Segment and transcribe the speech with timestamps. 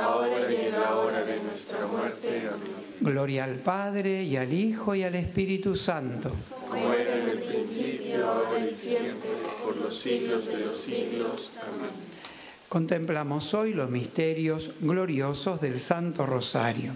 [0.00, 2.48] ahora y en la hora de nuestra muerte.
[2.48, 2.90] Amén.
[3.00, 6.32] Gloria al Padre y al Hijo y al Espíritu Santo.
[6.68, 9.30] Como era en el principio, ahora y siempre,
[9.64, 11.52] por los siglos de los siglos.
[11.62, 11.90] Amén.
[12.68, 16.92] Contemplamos hoy los misterios gloriosos del Santo Rosario.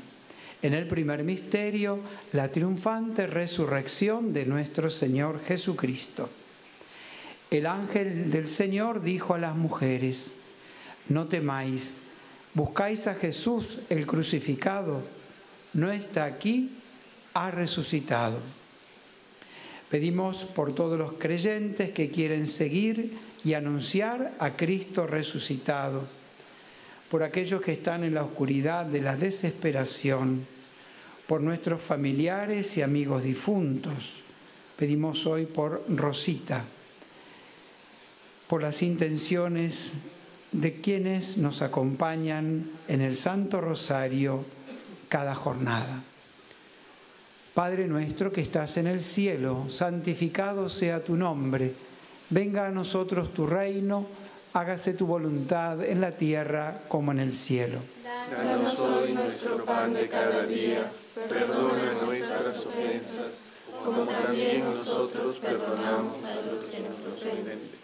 [0.62, 1.98] En el primer misterio,
[2.32, 6.30] la triunfante resurrección de nuestro Señor Jesucristo.
[7.50, 10.32] El ángel del Señor dijo a las mujeres,
[11.08, 12.03] no temáis,
[12.54, 15.02] buscáis a Jesús el crucificado,
[15.72, 16.70] no está aquí,
[17.34, 18.38] ha resucitado.
[19.90, 26.04] Pedimos por todos los creyentes que quieren seguir y anunciar a Cristo resucitado,
[27.10, 30.46] por aquellos que están en la oscuridad de la desesperación,
[31.26, 34.20] por nuestros familiares y amigos difuntos.
[34.76, 36.64] Pedimos hoy por Rosita,
[38.48, 39.92] por las intenciones
[40.54, 44.44] de quienes nos acompañan en el Santo Rosario
[45.08, 46.00] cada jornada.
[47.52, 51.74] Padre nuestro que estás en el cielo, santificado sea tu nombre,
[52.30, 54.06] venga a nosotros tu reino,
[54.52, 57.80] hágase tu voluntad en la tierra como en el cielo.
[58.30, 60.90] Danos hoy nuestro pan de cada día,
[61.28, 63.42] perdona nuestras ofensas,
[63.84, 67.83] como también nosotros perdonamos a los que nos ofenden.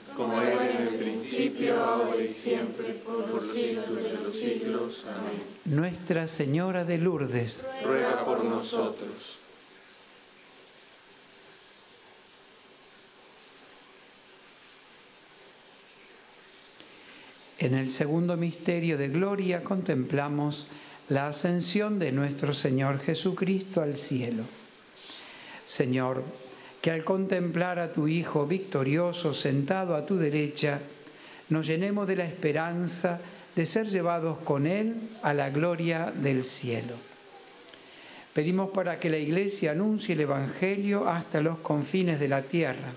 [0.15, 5.05] Como era en el principio, ahora y siempre, por los siglos de los siglos.
[5.07, 5.43] Amén.
[5.65, 9.41] Nuestra Señora de Lourdes, Ruega por nosotros.
[17.61, 20.65] en el segundo misterio de gloria contemplamos
[21.09, 24.43] la ascensión de nuestro Señor Jesucristo al cielo.
[25.63, 26.23] Señor,
[26.81, 30.79] que al contemplar a tu Hijo victorioso sentado a tu derecha,
[31.49, 33.19] nos llenemos de la esperanza
[33.55, 36.95] de ser llevados con Él a la gloria del cielo.
[38.33, 42.93] Pedimos para que la Iglesia anuncie el Evangelio hasta los confines de la tierra,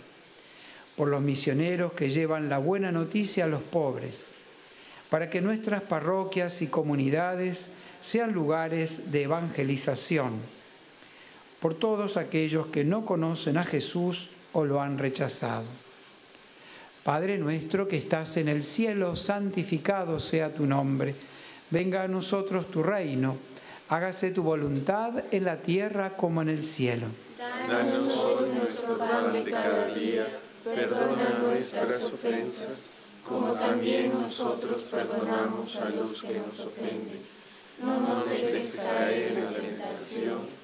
[0.97, 4.31] por los misioneros que llevan la buena noticia a los pobres,
[5.11, 10.35] para que nuestras parroquias y comunidades sean lugares de evangelización,
[11.65, 15.65] por todos aquellos que no conocen a Jesús o lo han rechazado.
[17.03, 21.15] Padre nuestro que estás en el cielo, santificado sea tu nombre.
[21.71, 23.39] Venga a nosotros tu reino.
[23.89, 27.07] Hágase tu voluntad en la tierra como en el cielo.
[27.67, 30.39] Danos hoy nuestro pan de cada día.
[30.63, 32.79] Perdona nuestras ofensas,
[33.27, 37.21] como también nosotros perdonamos a los que nos ofenden.
[37.83, 40.64] No nos dejes caer en la tentación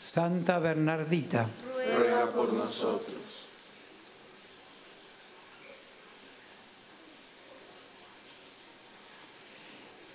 [0.00, 3.18] Santa Bernardita, Ruega por nosotros.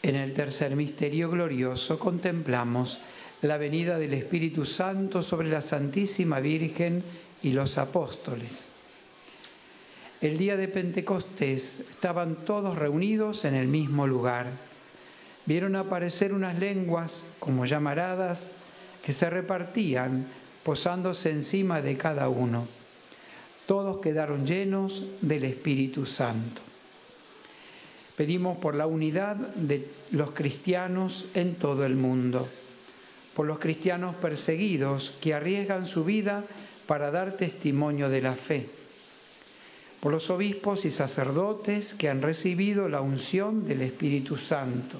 [0.01, 2.97] En el tercer misterio glorioso contemplamos
[3.43, 7.03] la venida del Espíritu Santo sobre la Santísima Virgen
[7.43, 8.71] y los apóstoles.
[10.19, 14.47] El día de Pentecostés estaban todos reunidos en el mismo lugar.
[15.45, 18.55] Vieron aparecer unas lenguas como llamaradas
[19.05, 20.25] que se repartían
[20.63, 22.67] posándose encima de cada uno.
[23.67, 26.61] Todos quedaron llenos del Espíritu Santo.
[28.17, 32.49] Pedimos por la unidad de los cristianos en todo el mundo,
[33.35, 36.43] por los cristianos perseguidos que arriesgan su vida
[36.87, 38.67] para dar testimonio de la fe,
[39.99, 44.99] por los obispos y sacerdotes que han recibido la unción del Espíritu Santo,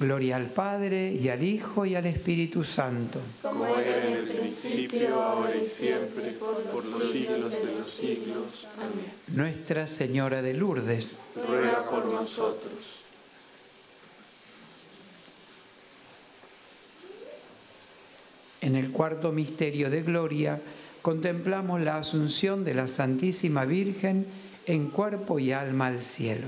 [0.00, 3.20] Gloria al Padre, y al Hijo, y al Espíritu Santo.
[3.42, 8.66] Como era en el principio, ahora y siempre, por los siglos de los siglos.
[8.78, 9.12] Amén.
[9.28, 13.00] Nuestra Señora de Lourdes, Ruega por nosotros.
[18.62, 20.62] En el cuarto misterio de gloria
[21.02, 24.24] contemplamos la asunción de la Santísima Virgen
[24.64, 26.46] en cuerpo y alma al cielo.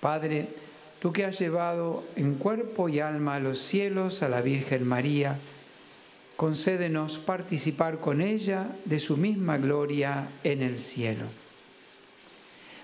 [0.00, 0.65] Padre,
[1.00, 5.38] tú que has llevado en cuerpo y alma a los cielos a la Virgen María,
[6.36, 11.26] concédenos participar con ella de su misma gloria en el cielo.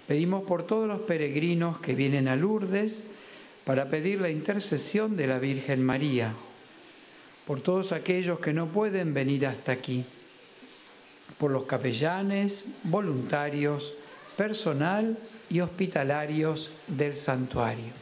[0.06, 3.04] Pedimos por todos los peregrinos que vienen a Lourdes
[3.64, 6.34] para pedir la intercesión de la Virgen María
[7.46, 10.04] por todos aquellos que no pueden venir hasta aquí,
[11.38, 13.94] por los capellanes, voluntarios,
[14.36, 15.18] personal
[15.50, 18.01] y hospitalarios del santuario.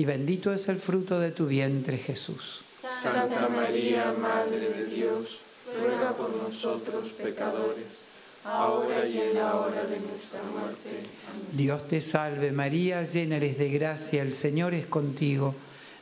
[0.00, 2.62] y bendito es el fruto de tu vientre Jesús.
[3.02, 5.42] Santa María, Madre de Dios,
[5.78, 7.98] ruega por nosotros pecadores,
[8.42, 10.88] ahora y en la hora de nuestra muerte.
[11.28, 11.48] Amén.
[11.52, 15.54] Dios te salve María, llena eres de gracia, el Señor es contigo.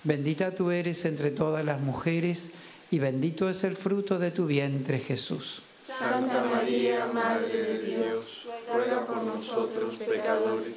[0.04, 2.50] Bendita tú eres entre todas las mujeres
[2.92, 5.60] y bendito es el fruto de tu vientre Jesús.
[5.84, 10.76] Santa María, Madre de Dios, ruega por nosotros pecadores,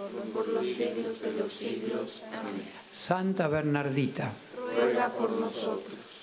[0.33, 2.23] por los siglos de los siglos.
[2.27, 2.61] Amén.
[2.91, 6.21] Santa Bernardita, Ruega por nosotros.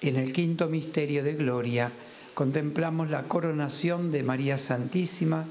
[0.00, 1.92] en el quinto misterio de gloria
[2.34, 5.44] contemplamos la coronación de María Santísima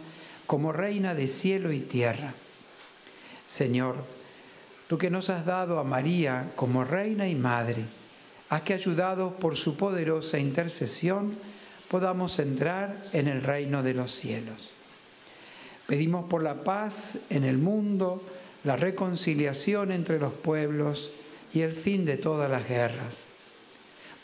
[0.48, 2.34] como Reina de cielo y tierra.
[3.46, 3.98] Señor,
[4.88, 7.86] tú que nos has dado a María como Reina y Madre,
[8.50, 11.34] haz que ayudados por su poderosa intercesión
[11.88, 14.72] podamos entrar en el reino de los cielos.
[15.88, 18.24] Pedimos por la paz en el mundo,
[18.64, 21.12] la reconciliación entre los pueblos
[21.54, 23.26] y el fin de todas las guerras.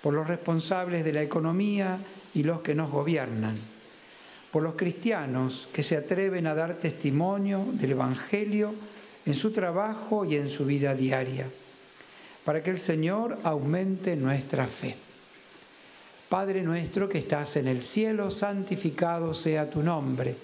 [0.01, 1.97] Por los responsables de la economía
[2.35, 3.57] y los que nos gobiernan.
[4.51, 8.75] Por los cristianos que se atreven a dar testimonio del Evangelio
[9.25, 11.47] en su trabajo y en su vida diaria.
[12.45, 14.95] Para que el Señor aumente nuestra fe.
[16.29, 20.35] Padre nuestro que estás en el cielo, santificado sea tu nombre.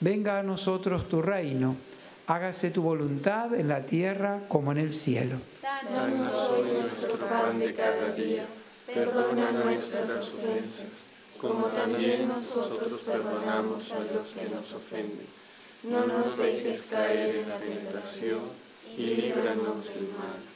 [0.00, 1.76] Venga a nosotros tu reino.
[2.26, 5.38] Hágase tu voluntad en la tierra como en el cielo.
[5.62, 8.44] Danos hoy nuestro pan de cada día.
[8.86, 10.86] Perdona nuestras ofensas,
[11.40, 15.26] como también nosotros perdonamos a los que nos ofenden.
[15.84, 18.40] No nos dejes caer en la tentación
[18.96, 20.55] y líbranos del mal.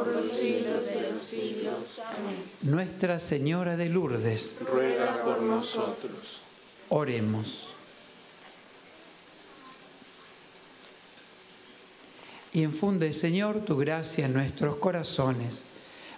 [0.00, 2.00] por los siglos de los siglos.
[2.06, 2.44] Amén.
[2.62, 6.40] Nuestra Señora de Lourdes, Ruega por nosotros.
[6.88, 7.68] oremos.
[12.52, 15.66] Y infunde, Señor, tu gracia en nuestros corazones,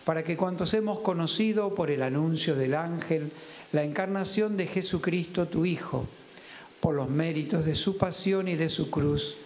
[0.04, 3.32] para que cuantos hemos conocido por el anuncio del ángel
[3.72, 6.06] la encarnación de Jesucristo, tu Hijo,
[6.80, 9.36] por los méritos de su pasión y de su cruz,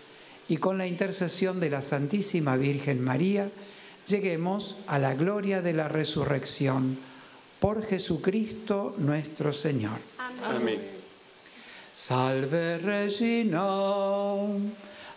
[0.49, 3.51] y con la intercesión de la Santísima Virgen María,
[4.07, 6.99] lleguemos a la gloria de la resurrección.
[7.61, 9.99] Por Jesucristo nuestro Señor.
[10.45, 10.81] Amén.
[11.95, 13.65] Salve Regina,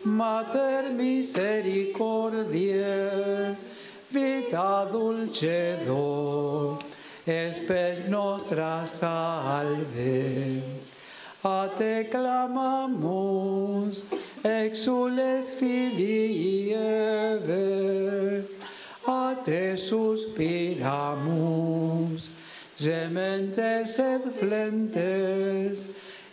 [0.06, 3.58] Mater misericordiae,
[4.10, 6.80] vita dulcedo,
[7.28, 10.64] spes nostra salve.
[11.44, 14.06] A te clamamus,
[14.44, 18.44] exules filii Eve, a
[19.46, 20.80] te suspiramus,
[22.78, 25.90] gementes et flentes,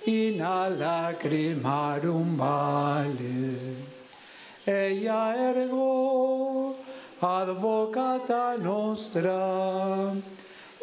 [0.06, 3.58] in a lacrimarum vale.
[4.66, 6.76] Ella ergo,
[7.20, 10.12] advocata nostra,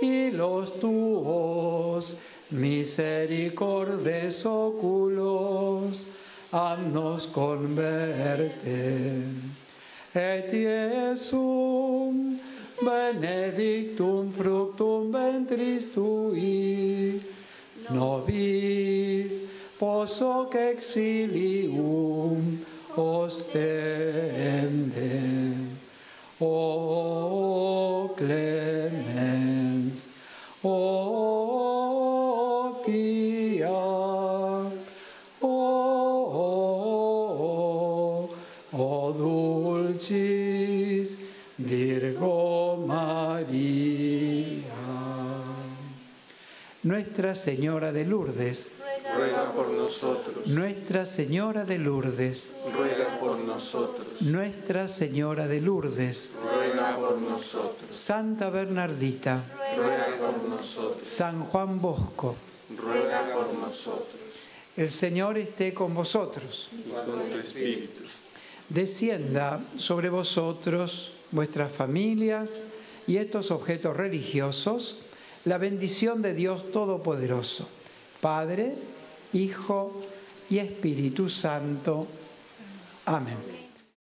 [0.01, 2.17] y los tuos
[2.49, 6.07] misericordes oculos,
[6.91, 9.23] nos converte.
[10.15, 12.38] Et Iesum
[12.86, 17.19] benedictum fructum ventris tui,
[17.89, 19.41] nobis
[19.80, 22.60] posoc exilium
[22.95, 24.04] ostende.
[26.39, 30.10] O clemens,
[30.62, 31.02] o
[47.33, 48.71] Nuestra Señora de Lourdes,
[49.17, 50.45] Ruega por nosotros.
[50.45, 54.21] Nuestra Señora de Lourdes, Ruega por nosotros.
[54.21, 57.89] Nuestra Señora de Lourdes, Ruega por nosotros.
[57.89, 59.41] Santa Bernardita,
[59.75, 61.07] Ruega por nosotros.
[61.07, 62.35] San Juan Bosco,
[62.77, 64.21] Ruega por nosotros.
[64.77, 66.69] el Señor esté con vosotros.
[66.71, 68.01] Y con tu espíritu.
[68.69, 72.65] Descienda sobre vosotros, vuestras familias
[73.07, 74.99] y estos objetos religiosos
[75.45, 77.67] la bendición de Dios Todopoderoso,
[78.21, 78.75] Padre,
[79.34, 80.01] Hijo
[80.49, 82.08] y Espíritu Santo.
[83.06, 83.52] Amén.